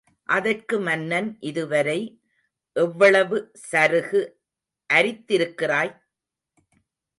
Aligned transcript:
அதற்கு 0.29 0.75
மன்னன் 0.79 1.37
இதுவரை 1.39 1.97
எவ்வளவு 2.75 3.37
சருகு 3.71 4.21
அரித்திருக்கிறாய்? 4.89 5.93